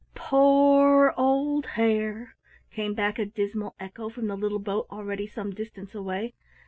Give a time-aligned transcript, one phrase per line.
[0.15, 2.35] "Po o o r old Hare,"
[2.71, 6.33] came back a dismal echo from the little boat already some distance away.